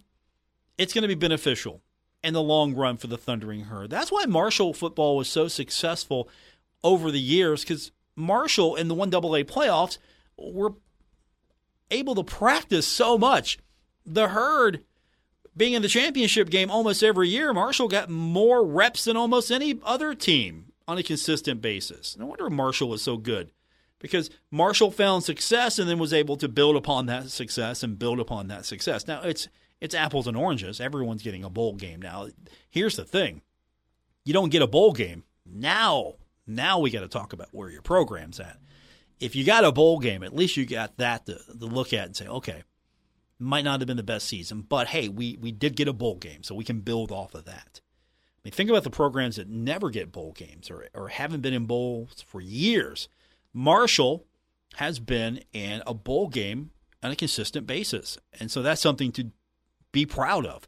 [0.77, 1.81] It's going to be beneficial
[2.23, 3.89] in the long run for the Thundering Herd.
[3.89, 6.29] That's why Marshall football was so successful
[6.83, 9.97] over the years because Marshall in the 1AA playoffs
[10.38, 10.73] were
[11.91, 13.58] able to practice so much.
[14.06, 14.84] The Herd
[15.56, 19.80] being in the championship game almost every year, Marshall got more reps than almost any
[19.84, 22.17] other team on a consistent basis.
[22.17, 23.52] No wonder Marshall was so good
[23.99, 28.19] because Marshall found success and then was able to build upon that success and build
[28.19, 29.08] upon that success.
[29.08, 29.47] Now it's
[29.80, 30.80] it's apples and oranges.
[30.80, 32.28] Everyone's getting a bowl game now.
[32.69, 33.41] Here's the thing:
[34.26, 36.15] you don't get a bowl game now.
[36.45, 38.58] Now we got to talk about where your program's at.
[39.19, 42.08] If you got a bowl game, at least you got that to, to look at
[42.08, 42.63] and say, okay,
[43.39, 46.17] might not have been the best season, but hey, we we did get a bowl
[46.17, 47.82] game, so we can build off of that.
[47.82, 51.53] I mean, think about the programs that never get bowl games or or haven't been
[51.53, 53.08] in bowls for years.
[53.53, 54.25] Marshall
[54.75, 59.32] has been in a bowl game on a consistent basis, and so that's something to
[59.91, 60.67] be proud of.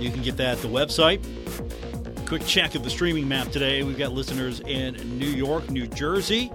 [0.00, 1.20] You can get that at the website.
[2.26, 3.82] Quick check of the streaming map today.
[3.82, 6.50] We've got listeners in New York, New Jersey,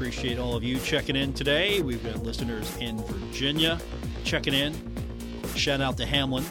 [0.00, 1.82] Appreciate all of you checking in today.
[1.82, 3.78] We've got listeners in Virginia
[4.24, 4.74] checking in.
[5.54, 6.42] Shout out to Hamlin.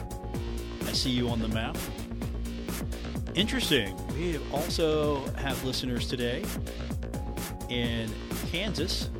[0.86, 1.76] I see you on the map.
[3.34, 3.96] Interesting.
[4.14, 6.44] We also have listeners today
[7.68, 8.08] in
[8.52, 9.10] Kansas,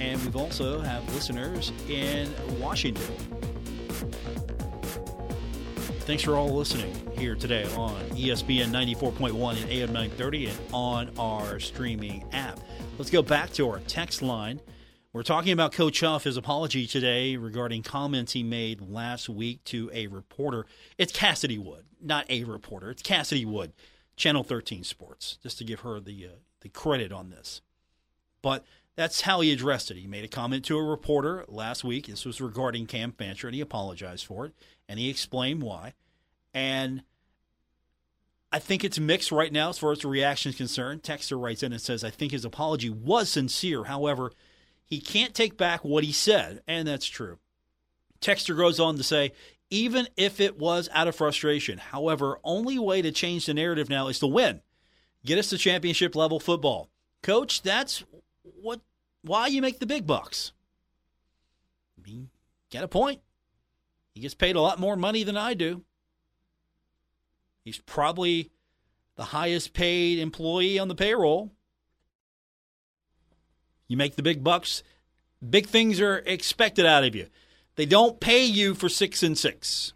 [0.00, 2.28] and we've also have listeners in
[2.58, 3.14] Washington.
[6.00, 11.60] Thanks for all listening here today on ESPN 94.1 and AM 930 and on our
[11.60, 12.58] streaming app.
[12.98, 14.58] Let's go back to our text line.
[15.12, 19.90] We're talking about Coach Huff, his apology today regarding comments he made last week to
[19.92, 20.64] a reporter.
[20.96, 22.90] It's Cassidy Wood, not a reporter.
[22.90, 23.74] It's Cassidy Wood,
[24.16, 27.60] Channel 13 Sports, just to give her the uh, the credit on this.
[28.40, 29.98] But that's how he addressed it.
[29.98, 32.06] He made a comment to a reporter last week.
[32.06, 34.54] This was regarding Cam Fancher, and he apologized for it,
[34.88, 35.92] and he explained why.
[36.54, 37.02] And
[38.52, 41.02] I think it's mixed right now as far as the reaction is concerned.
[41.02, 43.84] Texter writes in and says, I think his apology was sincere.
[43.84, 44.32] However,
[44.84, 47.38] he can't take back what he said, and that's true.
[48.20, 49.32] Texter goes on to say,
[49.68, 54.08] even if it was out of frustration, however, only way to change the narrative now
[54.08, 54.60] is to win.
[55.24, 56.88] Get us to championship level football.
[57.22, 58.04] Coach, that's
[58.62, 58.80] what
[59.22, 60.52] why you make the big bucks.
[61.98, 62.30] I mean,
[62.70, 63.20] get a point.
[64.14, 65.82] He gets paid a lot more money than I do.
[67.66, 68.52] He's probably
[69.16, 71.50] the highest paid employee on the payroll.
[73.88, 74.84] You make the big bucks,
[75.50, 77.26] big things are expected out of you.
[77.74, 79.94] They don't pay you for six and six.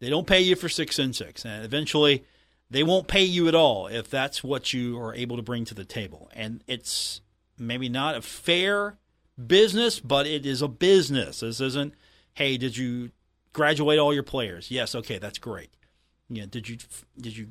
[0.00, 1.44] They don't pay you for six and six.
[1.44, 2.24] And eventually,
[2.68, 5.74] they won't pay you at all if that's what you are able to bring to
[5.74, 6.28] the table.
[6.34, 7.20] And it's
[7.56, 8.98] maybe not a fair
[9.46, 11.40] business, but it is a business.
[11.40, 11.94] This isn't,
[12.34, 13.12] hey, did you
[13.52, 14.68] graduate all your players?
[14.68, 15.70] Yes, okay, that's great.
[16.28, 16.78] Yeah, did you
[17.18, 17.48] did you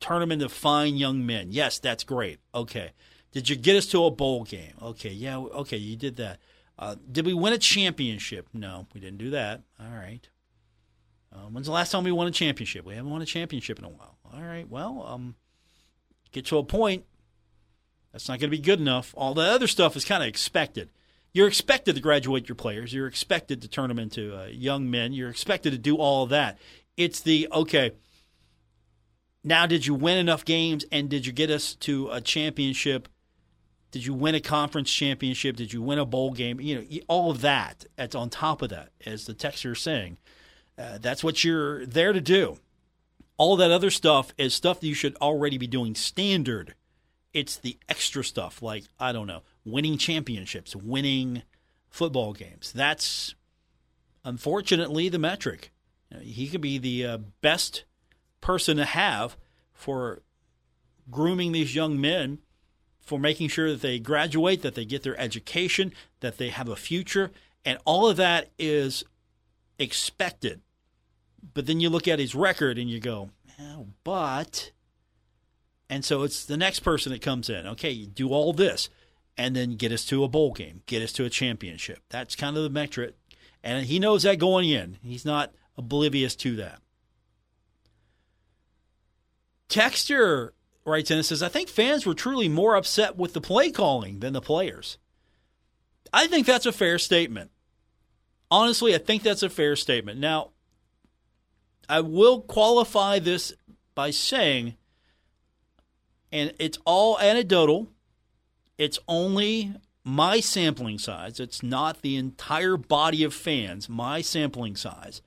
[0.00, 1.48] turn them into fine young men?
[1.50, 2.38] Yes, that's great.
[2.54, 2.92] Okay.
[3.32, 4.72] Did you get us to a bowl game?
[4.80, 6.38] Okay, yeah, okay, you did that.
[6.78, 8.48] Uh, did we win a championship?
[8.54, 9.62] No, we didn't do that.
[9.78, 10.26] All right.
[11.32, 12.86] Uh, when's the last time we won a championship?
[12.86, 14.16] We haven't won a championship in a while.
[14.32, 14.68] All right.
[14.68, 15.34] Well, um,
[16.32, 17.04] get to a point.
[18.12, 19.12] That's not going to be good enough.
[19.16, 20.88] All the other stuff is kind of expected.
[21.34, 22.94] You're expected to graduate your players.
[22.94, 25.12] You're expected to turn them into uh, young men.
[25.12, 26.58] You're expected to do all of that.
[26.96, 27.92] It's the okay.
[29.44, 33.08] Now, did you win enough games and did you get us to a championship?
[33.92, 35.56] Did you win a conference championship?
[35.56, 36.60] Did you win a bowl game?
[36.60, 37.84] You know, all of that.
[37.96, 40.18] That's on top of that, as the texter is saying.
[40.76, 42.58] Uh, that's what you're there to do.
[43.38, 46.74] All that other stuff is stuff that you should already be doing standard.
[47.32, 51.42] It's the extra stuff, like, I don't know, winning championships, winning
[51.88, 52.72] football games.
[52.72, 53.34] That's
[54.24, 55.70] unfortunately the metric.
[56.10, 57.84] Know, he could be the uh, best
[58.40, 59.36] person to have
[59.72, 60.22] for
[61.10, 62.38] grooming these young men,
[63.00, 66.76] for making sure that they graduate, that they get their education, that they have a
[66.76, 67.30] future.
[67.64, 69.04] And all of that is
[69.78, 70.60] expected
[71.54, 74.72] but then you look at his record and you go, oh, but.
[75.88, 77.66] And so it's the next person that comes in.
[77.66, 78.88] Okay, you do all this
[79.38, 82.00] and then get us to a bowl game, get us to a championship.
[82.08, 83.14] That's kind of the metric.
[83.62, 84.98] And he knows that going in.
[85.02, 86.80] He's not oblivious to that.
[89.68, 93.70] Texture writes in and says, I think fans were truly more upset with the play
[93.70, 94.98] calling than the players.
[96.12, 97.50] I think that's a fair statement.
[98.50, 100.20] Honestly, I think that's a fair statement.
[100.20, 100.50] Now,
[101.88, 103.52] I will qualify this
[103.94, 104.76] by saying,
[106.30, 107.88] and it's all anecdotal,
[108.78, 111.40] it's only my sampling size.
[111.40, 115.22] It's not the entire body of fans, my sampling size.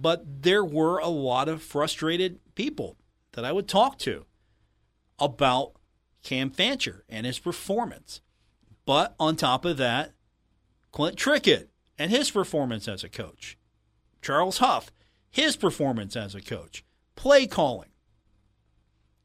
[0.00, 2.96] But there were a lot of frustrated people
[3.32, 4.26] that I would talk to
[5.18, 5.72] about
[6.22, 8.20] Cam Fancher and his performance.
[8.84, 10.12] But on top of that,
[10.92, 13.58] Clint Trickett and his performance as a coach.
[14.22, 14.90] Charles Huff
[15.30, 16.84] his performance as a coach,
[17.16, 17.90] play calling.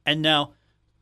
[0.06, 0.54] And now,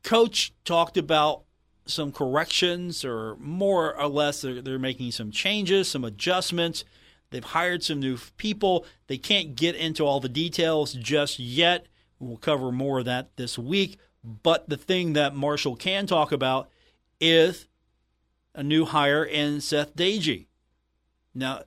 [0.02, 1.42] coach talked about
[1.86, 6.84] some corrections, or more or less, they're, they're making some changes, some adjustments.
[7.32, 8.86] They've hired some new people.
[9.08, 11.86] They can't get into all the details just yet.
[12.20, 13.98] We'll cover more of that this week.
[14.22, 16.68] But the thing that Marshall can talk about
[17.20, 17.66] is
[18.54, 20.46] a new hire in Seth Doege.
[21.34, 21.62] Now,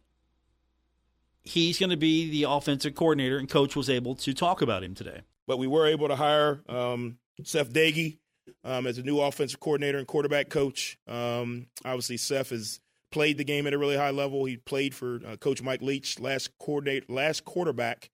[1.44, 4.96] he's going to be the offensive coordinator, and coach was able to talk about him
[4.96, 5.22] today.
[5.48, 8.18] But we were able to hire um, Seth Doege
[8.64, 10.98] um, as a new offensive coordinator and quarterback coach.
[11.08, 12.80] Um, obviously, Seth has
[13.12, 14.46] played the game at a really high level.
[14.46, 18.10] He played for uh, Coach Mike Leach, last coordinate, last quarterback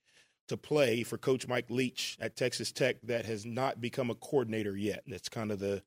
[0.47, 4.75] to play for Coach Mike Leach at Texas Tech that has not become a coordinator
[4.75, 5.04] yet.
[5.08, 5.84] That's kind of the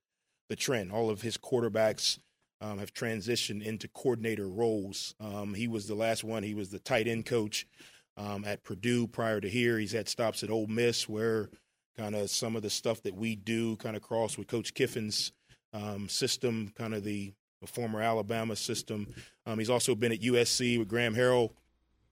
[0.48, 0.92] the trend.
[0.92, 2.18] All of his quarterbacks
[2.60, 5.14] um, have transitioned into coordinator roles.
[5.20, 6.42] Um, he was the last one.
[6.42, 7.66] He was the tight end coach
[8.16, 9.78] um, at Purdue prior to here.
[9.78, 11.50] He's had stops at Ole Miss where
[11.96, 15.32] kind of some of the stuff that we do kind of cross with Coach Kiffin's
[15.72, 17.32] um, system, kind of the,
[17.64, 19.14] the, former Alabama system.
[19.46, 21.50] Um, he's also been at USC with Graham Harrell.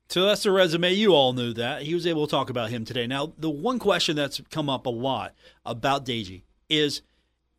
[0.09, 0.93] So that's the resume.
[0.93, 1.83] You all knew that.
[1.83, 3.07] He was able to talk about him today.
[3.07, 5.35] Now, the one question that's come up a lot
[5.65, 7.03] about Doege is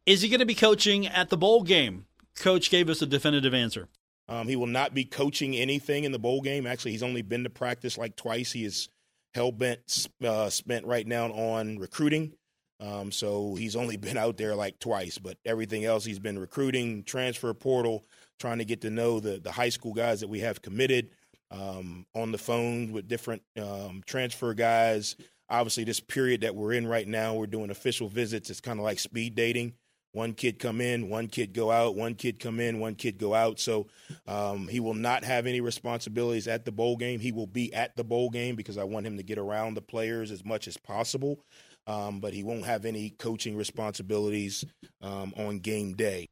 [0.05, 2.05] is he going to be coaching at the bowl game?
[2.35, 3.87] coach gave us a definitive answer.
[4.27, 6.65] Um, he will not be coaching anything in the bowl game.
[6.65, 8.51] Actually, he's only been to practice like twice.
[8.51, 8.89] He is
[9.33, 12.33] hell bent uh, spent right now on recruiting.
[12.83, 17.03] Um, so he's only been out there like twice, but everything else he's been recruiting,
[17.03, 18.05] transfer portal,
[18.39, 21.09] trying to get to know the the high school guys that we have committed.
[21.51, 25.15] Um, on the phone with different um, transfer guys.
[25.51, 28.49] Obviously, this period that we're in right now, we're doing official visits.
[28.49, 29.75] It's kind of like speed dating
[30.13, 33.33] one kid come in, one kid go out, one kid come in, one kid go
[33.33, 33.59] out.
[33.59, 33.87] So
[34.27, 37.19] um, he will not have any responsibilities at the bowl game.
[37.19, 39.81] He will be at the bowl game because I want him to get around the
[39.81, 41.39] players as much as possible.
[41.85, 44.63] Um, but he won't have any coaching responsibilities
[45.01, 46.29] um, on game day.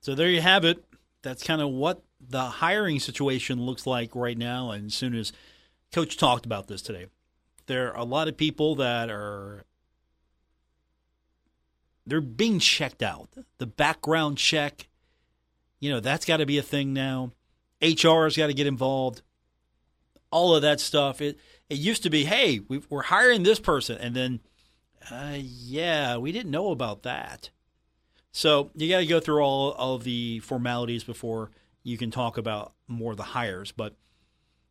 [0.00, 0.84] So there you have it.
[1.22, 4.70] That's kind of what the hiring situation looks like right now.
[4.70, 5.32] And as soon as
[5.92, 7.06] Coach talked about this today,
[7.66, 9.64] there are a lot of people that are
[12.06, 13.28] they're being checked out.
[13.58, 14.88] The background check,
[15.78, 17.32] you know, that's got to be a thing now.
[17.82, 19.22] HR's got to get involved.
[20.30, 21.20] All of that stuff.
[21.20, 21.38] It
[21.68, 24.40] it used to be, hey, we are hiring this person, and then,
[25.10, 27.50] uh, yeah, we didn't know about that.
[28.32, 31.50] So you got to go through all of the formalities before
[31.82, 33.72] you can talk about more of the hires.
[33.72, 33.94] But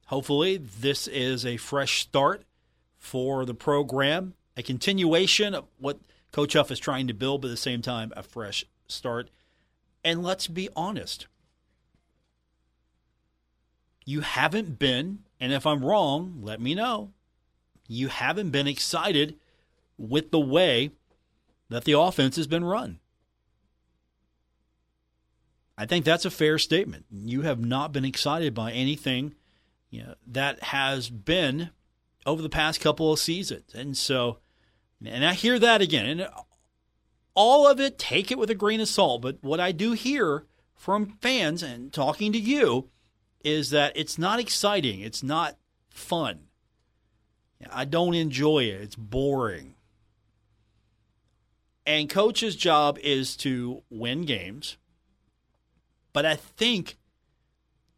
[0.05, 2.43] hopefully, this is a fresh start
[2.97, 5.99] for the program, a continuation of what
[6.31, 9.29] Coach Huff is trying to build, but at the same time, a fresh start.
[10.03, 11.27] And let's be honest.
[14.05, 17.11] You haven't been, and if I'm wrong, let me know.
[17.87, 19.37] You haven't been excited
[19.97, 20.91] with the way
[21.69, 22.99] that the offense has been run.
[25.77, 27.05] I think that's a fair statement.
[27.11, 29.35] You have not been excited by anything
[29.89, 31.69] you know, that has been
[32.25, 33.73] over the past couple of seasons.
[33.73, 34.39] And so,
[35.05, 36.05] and I hear that again.
[36.05, 36.29] And
[37.35, 39.21] all of it, take it with a grain of salt.
[39.21, 42.89] But what I do hear from fans and talking to you
[43.43, 45.01] is that it's not exciting.
[45.01, 45.57] It's not
[45.89, 46.47] fun.
[47.71, 48.81] I don't enjoy it.
[48.81, 49.75] It's boring.
[51.85, 54.77] And coach's job is to win games
[56.17, 56.97] but I think,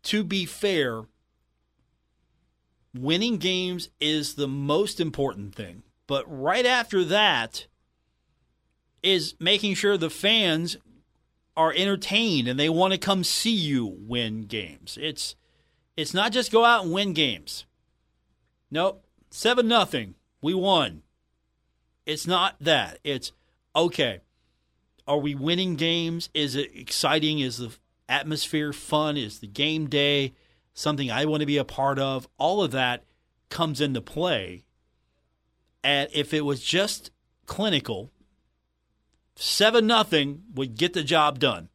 [0.03, 1.03] to be fair,
[2.93, 5.83] winning games is the most important thing.
[6.05, 7.67] But right after that
[9.01, 10.75] is making sure the fans
[11.59, 14.97] are entertained and they want to come see you win games.
[14.99, 15.35] It's
[15.97, 17.65] it's not just go out and win games.
[18.71, 19.05] Nope.
[19.29, 20.15] 7 nothing.
[20.41, 21.03] We won.
[22.05, 22.99] It's not that.
[23.03, 23.33] It's
[23.75, 24.21] okay.
[25.05, 26.29] Are we winning games?
[26.33, 27.39] Is it exciting?
[27.39, 27.75] Is the
[28.07, 29.17] atmosphere fun?
[29.17, 30.35] Is the game day
[30.73, 32.29] something I want to be a part of?
[32.37, 33.03] All of that
[33.49, 34.63] comes into play.
[35.83, 37.11] And if it was just
[37.47, 38.11] clinical,
[39.39, 41.69] seven nothing would get the job done.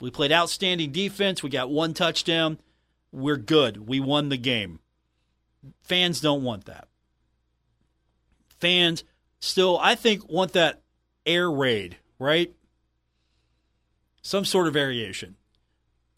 [0.00, 1.42] We played outstanding defense.
[1.42, 2.58] We got one touchdown.
[3.10, 3.88] We're good.
[3.88, 4.80] We won the game.
[5.82, 6.88] Fans don't want that.
[8.60, 9.04] Fans
[9.40, 10.82] still, I think, want that
[11.24, 12.52] air raid, right?
[14.22, 15.36] Some sort of variation.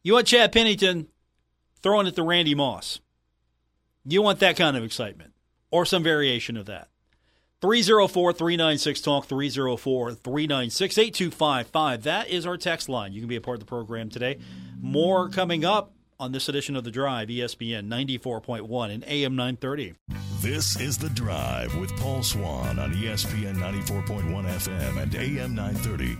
[0.03, 1.09] You want Chad Pennington
[1.83, 3.01] throwing at the Randy Moss.
[4.07, 5.35] You want that kind of excitement
[5.71, 6.89] or some variation of that.
[7.61, 12.03] 304 396 Talk, 304 396 8255.
[12.03, 13.13] That is our text line.
[13.13, 14.39] You can be a part of the program today.
[14.81, 19.95] More coming up on this edition of The Drive, ESPN 94.1 and AM 930.
[20.41, 26.19] This is The Drive with Paul Swann on ESPN 94.1 FM and AM 930.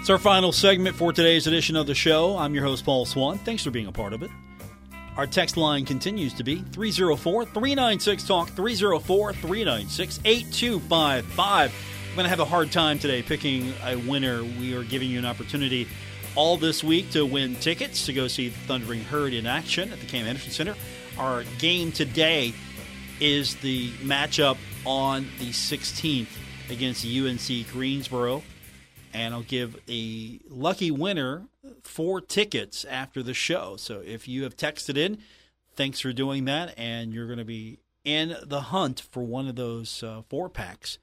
[0.00, 2.36] It's our final segment for today's edition of the show.
[2.36, 3.38] I'm your host, Paul Swann.
[3.38, 4.30] Thanks for being a part of it.
[5.20, 11.74] Our text line continues to be 304 396 Talk, 304 396 8255.
[12.08, 14.42] I'm going to have a hard time today picking a winner.
[14.42, 15.88] We are giving you an opportunity
[16.36, 20.00] all this week to win tickets to go see the Thundering Herd in action at
[20.00, 20.74] the Cam Henderson Center.
[21.18, 22.54] Our game today
[23.20, 24.56] is the matchup
[24.86, 26.28] on the 16th
[26.70, 28.42] against UNC Greensboro
[29.12, 31.44] and I'll give a lucky winner
[31.82, 33.76] four tickets after the show.
[33.76, 35.18] So if you have texted in,
[35.74, 39.56] thanks for doing that, and you're going to be in the hunt for one of
[39.56, 40.98] those uh, four packs.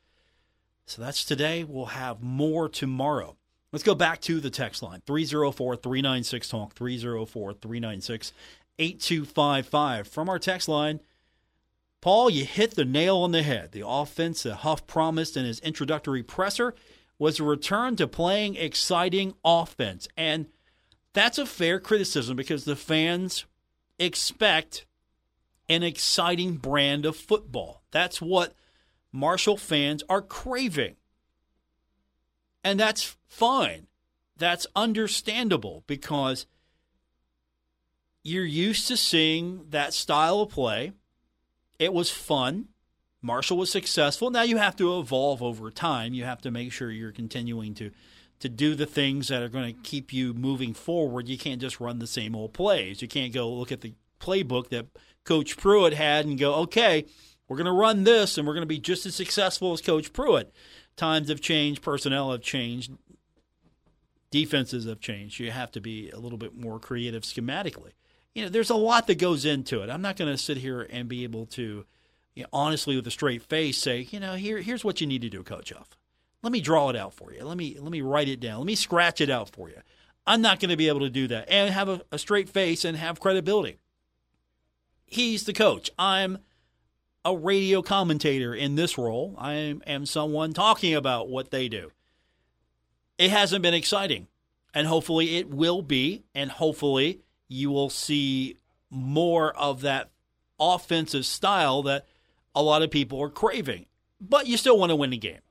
[0.86, 1.64] So that's today.
[1.64, 3.36] We'll have more tomorrow.
[3.72, 8.34] Let's go back to the text line 304 396 Talk, 304 396
[8.80, 10.08] 8255.
[10.08, 11.02] From our text line,
[12.00, 13.72] Paul, you hit the nail on the head.
[13.72, 16.76] The offense that Huff promised in his introductory presser
[17.20, 20.08] was a return to playing exciting offense.
[20.16, 20.48] And
[21.14, 23.46] that's a fair criticism because the fans
[23.98, 24.86] expect
[25.70, 27.84] an exciting brand of football.
[27.92, 28.54] That's what
[29.12, 30.96] Marshall fans are craving.
[32.64, 33.88] And that's fine.
[34.38, 36.46] That's understandable because
[38.24, 40.92] you're used to seeing that style of play.
[41.80, 42.68] It was fun.
[43.22, 44.30] Marshall was successful.
[44.30, 46.14] Now you have to evolve over time.
[46.14, 47.92] You have to make sure you're continuing to
[48.40, 51.28] to do the things that are going to keep you moving forward.
[51.28, 53.02] You can't just run the same old plays.
[53.02, 54.86] You can't go look at the playbook that
[55.24, 57.06] Coach Pruitt had and go, okay,
[57.48, 60.14] we're going to run this and we're going to be just as successful as Coach
[60.14, 60.54] Pruitt.
[60.96, 62.92] Times have changed, personnel have changed,
[64.32, 65.40] defenses have changed.
[65.40, 67.92] You have to be a little bit more creative schematically.
[68.36, 69.90] You know, there's a lot that goes into it.
[69.90, 71.86] I'm not going to sit here and be able to
[72.38, 75.24] you know, honestly with a straight face say, you know, here here's what you need
[75.24, 75.98] to do, Coach Huff.
[76.44, 77.44] Let me draw it out for you.
[77.44, 78.60] Let me let me write it down.
[78.60, 79.78] Let me scratch it out for you.
[80.28, 82.86] I'm not going to be able to do that and have a, a straight face
[82.86, 83.80] and have credibility.
[85.08, 85.90] He's the coach.
[85.98, 86.38] I'm
[87.26, 89.34] a radio commentator in this role.
[89.40, 89.54] I
[89.88, 91.92] am someone talking about what they do.
[93.18, 94.28] It hasn't been exciting,
[94.76, 98.58] and hopefully it will be, and hopefully you will see
[98.92, 100.12] more of that
[100.60, 102.06] offensive style that
[102.58, 103.86] a lot of people are craving.
[104.20, 105.42] But you still want to win the game.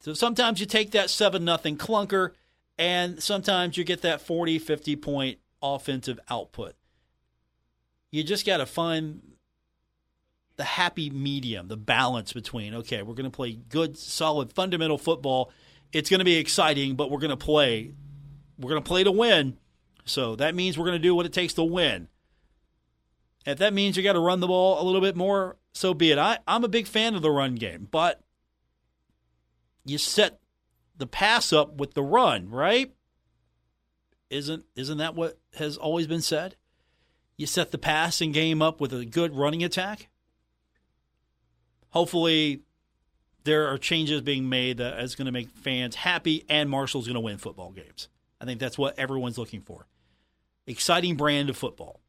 [0.00, 2.32] So sometimes you take that 7 nothing clunker
[2.78, 6.74] and sometimes you get that 40, 50 point offensive output.
[8.10, 9.22] You just got to find
[10.56, 15.50] the happy medium, the balance between, okay, we're going to play good, solid, fundamental football
[15.92, 17.92] it's going to be exciting, but we're going to play.
[18.58, 19.56] We're going to play to win.
[20.04, 22.08] So that means we're going to do what it takes to win.
[23.46, 26.10] If that means you got to run the ball a little bit more, so be
[26.10, 26.18] it.
[26.18, 28.20] I, I'm a big fan of the run game, but
[29.84, 30.40] you set
[30.96, 32.92] the pass up with the run, right?
[34.28, 36.56] Isn't isn't that what has always been said?
[37.36, 40.08] You set the passing game up with a good running attack.
[41.90, 42.62] Hopefully,
[43.44, 47.14] there are changes being made that is going to make fans happy, and Marshall's going
[47.14, 48.08] to win football games.
[48.40, 49.86] I think that's what everyone's looking for.
[50.66, 52.00] Exciting brand of football.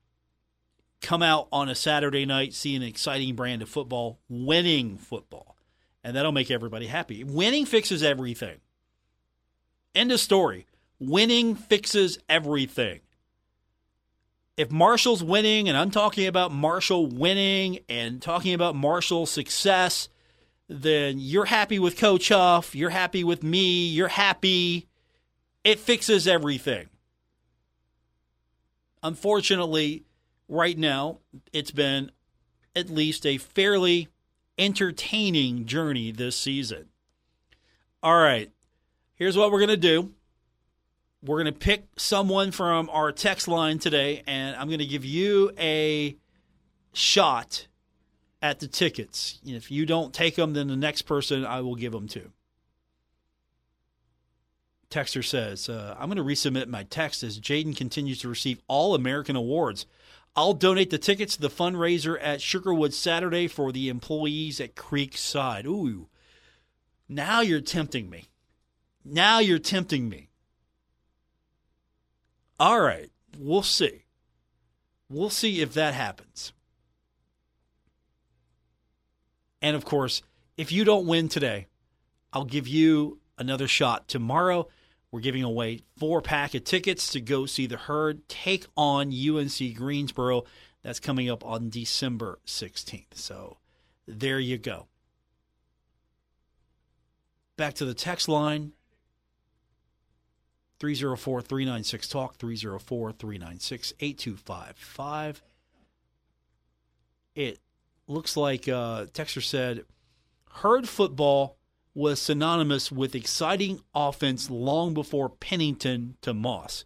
[1.01, 5.55] Come out on a Saturday night, see an exciting brand of football, winning football,
[6.03, 7.23] and that'll make everybody happy.
[7.23, 8.59] Winning fixes everything.
[9.93, 10.65] End of story.
[10.99, 13.01] Winning fixes everything.
[14.57, 20.09] If Marshall's winning, and I'm talking about Marshall winning and talking about Marshall's success,
[20.67, 24.87] then you're happy with Coach Huff, you're happy with me, you're happy.
[25.63, 26.89] It fixes everything.
[29.03, 30.06] Unfortunately,
[30.47, 31.19] right now,
[31.51, 32.11] it's been
[32.75, 34.07] at least a fairly
[34.57, 36.89] entertaining journey this season.
[38.03, 38.51] All right,
[39.15, 40.13] here's what we're going to do.
[41.23, 45.03] We're going to pick someone from our text line today, and I'm going to give
[45.03, 46.15] you a
[46.93, 47.67] shot
[48.41, 49.39] at the tickets.
[49.45, 52.31] If you don't take them, then the next person I will give them to.
[54.89, 58.95] Texter says, uh, I'm going to resubmit my text as Jaden continues to receive all
[58.95, 59.85] American awards.
[60.37, 65.65] I'll donate the tickets to the fundraiser at Sugarwood Saturday for the employees at Creekside.
[65.65, 66.09] Ooh,
[67.09, 68.29] now you're tempting me.
[69.03, 70.29] Now you're tempting me.
[72.59, 73.09] All right,
[73.39, 74.03] we'll see.
[75.09, 76.53] We'll see if that happens.
[79.59, 80.21] And of course,
[80.55, 81.65] if you don't win today,
[82.31, 84.67] I'll give you another shot tomorrow.
[85.11, 89.75] We're giving away four pack of tickets to go see the herd take on UNC
[89.75, 90.43] Greensboro.
[90.83, 93.13] That's coming up on December 16th.
[93.13, 93.57] So
[94.07, 94.87] there you go.
[97.55, 98.73] Back to the text line
[100.79, 105.41] 304 396 Talk, 304 396 8255.
[107.35, 107.59] It
[108.07, 109.85] looks like uh, Texter said
[110.51, 111.56] herd football
[111.97, 116.85] was synonymous with exciting offense long before Pennington to Moss.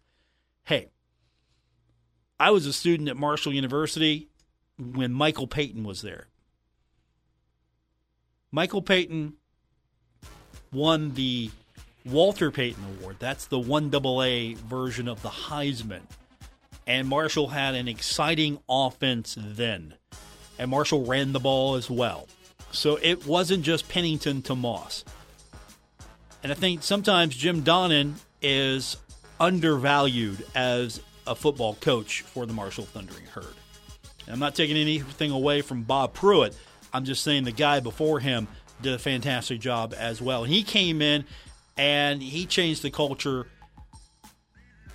[0.63, 0.87] Hey,
[2.39, 4.29] I was a student at Marshall University
[4.79, 6.27] when Michael Payton was there.
[8.53, 9.33] Michael Payton
[10.71, 11.51] won the
[12.05, 13.17] Walter Payton Award.
[13.19, 16.03] That's the 1AA version of the Heisman.
[16.87, 19.95] And Marshall had an exciting offense then
[20.61, 22.27] and Marshall ran the ball as well.
[22.71, 25.03] So it wasn't just Pennington to Moss.
[26.43, 28.97] And I think sometimes Jim Donnan is
[29.39, 33.53] undervalued as a football coach for the Marshall Thundering Herd.
[34.25, 36.55] And I'm not taking anything away from Bob Pruitt.
[36.93, 38.47] I'm just saying the guy before him
[38.81, 40.43] did a fantastic job as well.
[40.43, 41.25] He came in
[41.77, 43.47] and he changed the culture.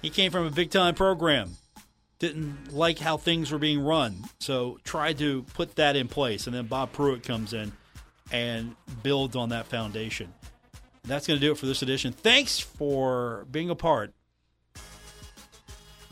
[0.02, 1.56] He came from a big time program
[2.18, 4.24] didn't like how things were being run.
[4.38, 6.46] So tried to put that in place.
[6.46, 7.72] And then Bob Pruitt comes in
[8.32, 10.32] and builds on that foundation.
[11.04, 12.12] That's going to do it for this edition.
[12.12, 14.12] Thanks for being a part.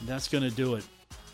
[0.03, 0.85] That's going to do it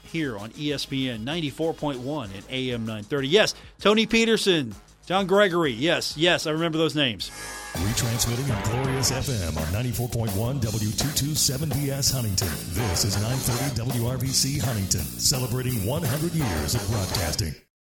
[0.04, 3.28] here on ESPN 94.1 and AM 930.
[3.28, 4.74] Yes, Tony Petersen,
[5.10, 5.72] John Gregory.
[5.72, 7.32] Yes, yes, I remember those names.
[7.72, 12.46] Retransmitting on Glorious FM on 94.1 W227BS Huntington.
[12.68, 17.56] This is 930 WRVC Huntington, celebrating 100 years of broadcasting.